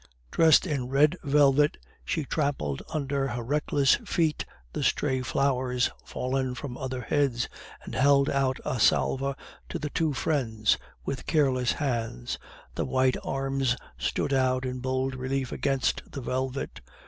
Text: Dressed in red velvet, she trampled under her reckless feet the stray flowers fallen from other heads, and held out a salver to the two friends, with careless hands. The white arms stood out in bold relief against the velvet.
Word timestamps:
Dressed 0.31 0.65
in 0.65 0.87
red 0.89 1.15
velvet, 1.23 1.77
she 2.03 2.25
trampled 2.25 2.81
under 2.91 3.27
her 3.27 3.43
reckless 3.43 3.97
feet 4.03 4.45
the 4.73 4.81
stray 4.81 5.21
flowers 5.21 5.91
fallen 6.03 6.55
from 6.55 6.75
other 6.75 7.01
heads, 7.01 7.47
and 7.83 7.93
held 7.93 8.27
out 8.27 8.57
a 8.65 8.79
salver 8.79 9.35
to 9.69 9.77
the 9.77 9.91
two 9.91 10.13
friends, 10.13 10.79
with 11.05 11.27
careless 11.27 11.73
hands. 11.73 12.39
The 12.73 12.85
white 12.85 13.17
arms 13.23 13.77
stood 13.95 14.33
out 14.33 14.65
in 14.65 14.79
bold 14.79 15.13
relief 15.13 15.51
against 15.51 16.01
the 16.11 16.21
velvet. 16.21 16.81